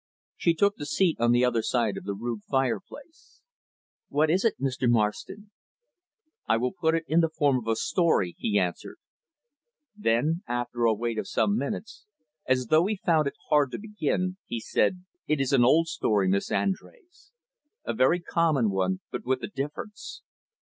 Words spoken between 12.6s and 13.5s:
though he found it